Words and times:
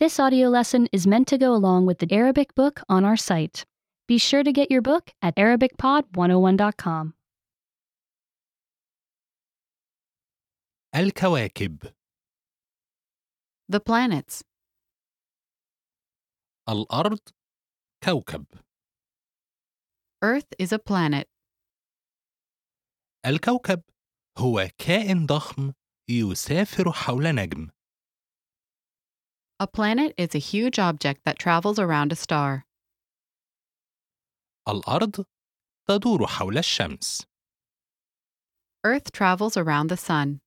This 0.00 0.18
audio 0.18 0.48
lesson 0.48 0.88
is 0.92 1.06
meant 1.06 1.28
to 1.28 1.36
go 1.36 1.52
along 1.54 1.84
with 1.84 1.98
the 1.98 2.10
Arabic 2.10 2.54
book 2.54 2.80
on 2.88 3.04
our 3.04 3.18
site. 3.18 3.66
Be 4.08 4.16
sure 4.16 4.42
to 4.42 4.50
get 4.50 4.70
your 4.70 4.80
book 4.80 5.10
at 5.20 5.36
ArabicPod101.com. 5.36 7.12
الكواكب 10.94 11.92
The 13.68 13.80
planets. 13.80 14.42
الأرض 16.68 17.18
كوكب 18.04 18.44
Earth 20.22 20.54
is 20.58 20.72
a 20.72 20.78
planet. 20.78 21.28
الكوكب 23.26 23.82
هو 24.38 24.68
كائن 24.78 25.26
ضخم 25.26 25.72
يسافر 26.10 26.92
حول 26.92 27.34
نجم 27.34 27.68
A 29.62 29.66
planet 29.66 30.14
is 30.16 30.34
a 30.34 30.38
huge 30.38 30.78
object 30.78 31.20
that 31.26 31.38
travels 31.38 31.78
around 31.78 32.12
a 32.12 32.16
star. 32.16 32.64
الأرض 34.68 35.24
تدور 35.88 36.26
حول 36.26 36.58
الشمس 36.58 37.26
Earth 38.86 39.12
travels 39.12 39.56
around 39.58 39.88
the 39.88 39.96
sun. 39.98 40.40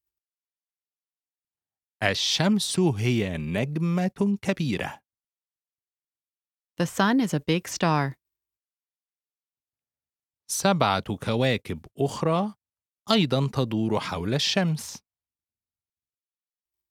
الشمس 2.04 2.80
هي 2.80 3.38
نجمة 3.38 4.38
كبيرة 4.42 5.00
The 6.78 6.88
sun 6.88 7.20
is 7.20 7.34
a 7.36 7.40
big 7.40 7.68
star. 7.68 8.16
سبعة 10.48 11.18
كواكب 11.18 11.86
أخرى 11.98 12.54
أيضا 13.12 13.50
تدور 13.54 14.00
حول 14.00 14.34
الشمس 14.34 15.03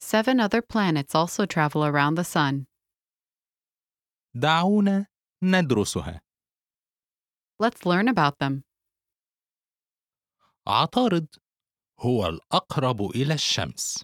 Seven 0.02 0.40
other 0.40 0.62
planets 0.62 1.16
also 1.16 1.46
travel 1.46 1.84
around 1.86 2.16
the 2.16 2.24
sun. 2.24 2.66
دعونا 4.36 5.06
ندرسها 5.44 6.22
Let's 7.60 7.86
learn 7.86 8.08
about 8.08 8.38
them. 8.40 8.64
عطارد 10.68 11.28
هو 12.00 12.28
الأقرب 12.28 13.02
إلى 13.16 13.34
الشمس 13.34 14.04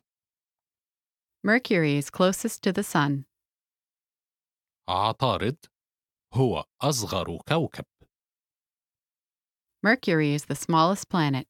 Mercury 1.45 1.97
is 1.97 2.09
closest 2.09 2.63
to 2.63 2.71
the 2.71 2.83
sun. 2.83 3.25
عطارد 4.89 5.65
هو 6.33 6.65
أصغر 6.81 7.37
كوكب 7.47 7.85
Mercury 9.85 10.33
is 10.33 10.45
the 10.45 10.55
smallest 10.55 11.09
planet. 11.09 11.47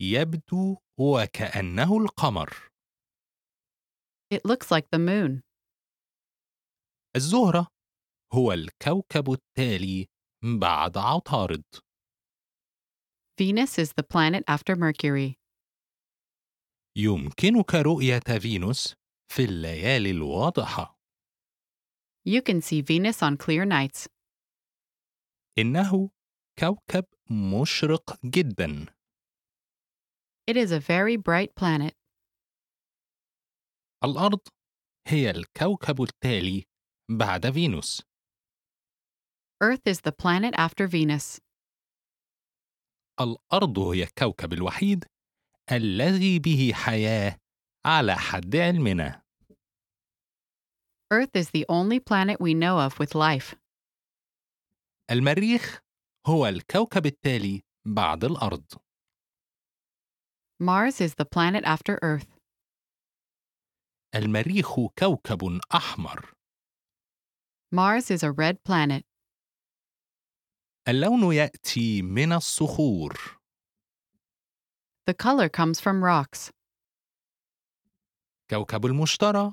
يبدو 0.00 0.76
وكأنه 0.99 1.97
القمر 1.97 2.49
It 4.33 4.41
looks 4.45 4.71
like 4.71 4.87
the 4.91 4.99
moon. 4.99 5.41
الزهرة 7.15 7.67
هو 8.33 8.51
الكوكب 8.53 9.31
التالي 9.31 10.07
بعد 10.61 10.97
عطارد 10.97 11.63
Venus 13.41 13.77
is 13.77 13.89
the 13.99 14.03
planet 14.03 14.43
after 14.47 14.75
Mercury. 14.75 15.35
يمكنك 16.97 17.75
رؤية 17.75 18.39
فينوس 18.41 18.93
في 19.31 19.43
الليالي 19.45 20.11
الواضحة 20.11 20.95
You 22.27 22.41
can 22.41 22.61
see 22.61 22.81
Venus 22.81 23.21
on 23.21 23.37
clear 23.37 23.65
nights. 23.65 24.07
إنه 25.57 26.09
كوكب 26.59 27.05
مشرق 27.31 28.25
جدا 28.25 28.85
It 30.47 30.57
is 30.57 30.71
a 30.71 30.79
very 30.79 31.17
bright 31.17 31.55
planet. 31.55 31.95
الأرض 34.03 34.39
هي 35.07 35.29
الكوكب 35.31 36.01
التالي 36.01 36.63
بعد 37.11 37.49
فينوس 37.51 38.01
Earth 39.63 39.87
is 39.87 40.01
the 40.01 40.11
planet 40.11 40.53
after 40.57 40.87
Venus. 40.87 41.39
الأرض 43.21 43.79
هي 43.79 44.03
الكوكب 44.03 44.53
الوحيد 44.53 45.05
الذي 45.71 46.39
به 46.39 46.73
حياة 46.73 47.37
على 47.85 48.15
حد 48.15 48.55
علمنا 48.55 49.21
Earth 51.13 51.35
is 51.35 51.49
the 51.49 51.65
only 51.69 51.99
planet 51.99 52.39
we 52.39 52.53
know 52.53 52.77
of 52.79 52.99
with 52.99 53.15
life. 53.15 53.55
المريخ 55.11 55.79
هو 56.27 56.47
الكوكب 56.47 57.05
التالي 57.05 57.61
بعد 57.87 58.23
الأرض 58.23 58.65
Mars 60.60 61.00
is 61.00 61.14
the 61.14 61.24
planet 61.24 61.64
after 61.64 61.98
Earth. 62.02 62.26
المريخ 64.14 64.80
كوكب 64.98 65.60
أحمر 65.74 66.32
Mars 67.74 68.10
is 68.10 68.22
a 68.22 68.32
red 68.32 68.62
planet. 68.64 69.04
اللون 70.88 71.34
يأتي 71.34 72.02
من 72.02 72.32
الصخور 72.32 73.38
The 75.10 75.14
color 75.14 75.48
comes 75.48 75.80
from 75.80 76.02
rocks. 76.04 76.50
كوكب 78.50 78.86
المشتري 78.86 79.52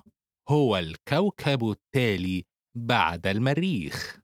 هو 0.49 0.77
الكوكب 0.77 1.69
التالي 1.71 2.45
بعد 2.75 3.27
المريخ 3.27 4.17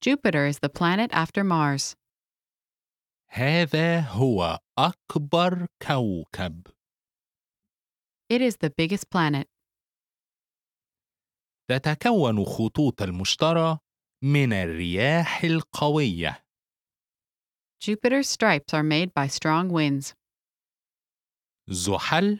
Jupiter 0.00 0.46
is 0.46 0.58
the 0.60 0.68
planet 0.68 1.10
after 1.12 1.42
Mars. 1.44 1.96
هذا 3.35 3.99
هو 3.99 4.59
أكبر 4.77 5.67
كوكب 5.87 6.67
It 8.33 8.41
is 8.41 8.57
the 8.57 8.69
biggest 8.69 9.09
planet. 9.09 9.47
تتكون 11.69 12.45
خطوط 12.45 13.01
المشتري 13.01 13.77
من 14.23 14.53
الرياح 14.53 15.43
القوية 15.43 16.43
Jupiter's 17.83 18.29
stripes 18.29 18.73
are 18.73 18.83
made 18.83 19.11
by 19.13 19.27
strong 19.27 19.69
winds. 19.71 20.13
زحل 21.69 22.39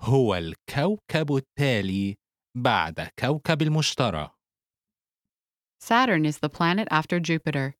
هو 0.00 0.34
الكوكب 0.34 1.36
التالي 1.36 2.16
بعد 2.56 3.10
كوكب 3.18 3.62
المشتري 3.62 4.30
Saturn 5.82 6.26
is 6.26 6.38
the 6.40 6.50
planet 6.50 6.88
after 6.90 7.18
Jupiter. 7.20 7.79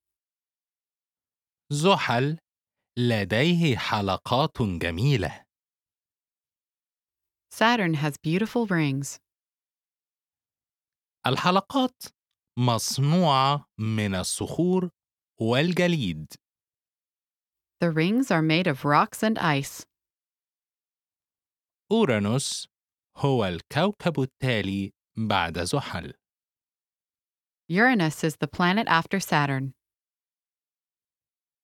زحل 1.72 2.38
لديه 2.98 3.76
حلقات 3.76 4.62
جميلة 4.62 5.44
Saturn 7.52 7.94
has 7.94 8.16
beautiful 8.16 8.66
rings. 8.66 9.18
الحلقات 11.26 12.02
مصنوعة 12.58 13.64
من 13.78 14.14
الصخور 14.14 14.90
والجليد 15.40 16.26
The 17.84 17.90
rings 17.90 18.30
are 18.30 18.42
made 18.42 18.66
of 18.66 18.84
rocks 18.84 19.22
and 19.22 19.38
ice. 19.38 19.84
أورانوس 21.92 22.68
هو 23.16 23.44
الكوكب 23.46 24.20
التالي 24.20 24.92
بعد 25.16 25.58
زحل 25.64 26.14
Uranus 27.72 28.24
is 28.24 28.36
the 28.36 28.48
planet 28.48 28.88
after 28.88 29.20
Saturn. 29.20 29.72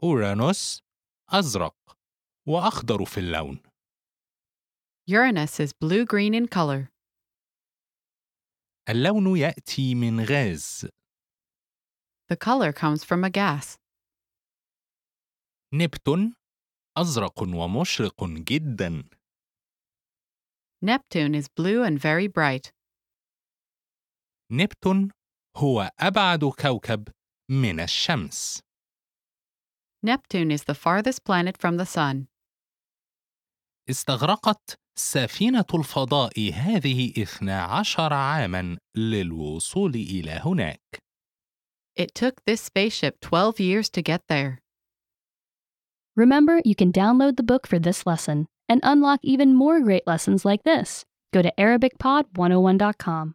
أورانوس 0.02 0.80
أزرق 1.30 1.76
وأخضر 2.48 3.04
في 3.04 3.20
اللون 3.20 3.60
Uranus 5.08 5.60
is 5.60 5.72
blue 5.72 6.04
green 6.04 6.34
in 6.34 6.46
color. 6.48 6.88
اللون 8.88 9.36
يأتي 9.36 9.94
من 9.94 10.20
غاز 10.24 10.86
The 12.32 12.36
color 12.36 12.72
comes 12.72 13.04
from 13.04 13.24
a 13.24 13.30
gas. 13.30 13.76
نبتون 15.74 16.34
أزرق 16.98 17.42
ومشرق 17.42 18.24
جدا 18.24 19.08
Neptune 20.84 21.34
is 21.34 21.48
blue 21.48 21.82
and 21.82 21.98
very 21.98 22.28
bright. 22.28 22.70
نبتون 24.52 25.10
هو 25.56 25.90
أبعد 26.00 26.44
كوكب 26.44 27.08
من 27.50 27.80
الشمس 27.80 28.60
Neptune 30.05 30.51
is 30.51 30.63
the 30.63 30.73
farthest 30.73 31.23
planet 31.23 31.57
from 31.57 31.77
the 31.77 31.85
sun. 31.85 32.27
استغرقت 33.89 34.79
سفينة 34.95 35.65
الفضاء 35.73 36.53
هذه 36.53 37.13
12 37.23 38.13
عاما 38.13 38.77
للوصول 38.95 39.95
إلى 39.95 40.31
هناك 40.31 40.81
It 41.95 42.15
took 42.15 42.35
this 42.45 42.61
spaceship 42.61 43.19
12 43.21 43.59
years 43.59 43.89
to 43.89 44.01
get 44.01 44.21
there. 44.27 44.59
Remember, 46.15 46.61
you 46.63 46.75
can 46.75 46.91
download 46.91 47.35
the 47.37 47.43
book 47.43 47.67
for 47.67 47.79
this 47.79 48.05
lesson 48.05 48.47
and 48.69 48.79
unlock 48.83 49.19
even 49.23 49.53
more 49.53 49.81
great 49.81 50.07
lessons 50.07 50.45
like 50.45 50.63
this. 50.63 51.05
Go 51.33 51.41
to 51.41 51.51
ArabicPod101.com. 51.57 53.34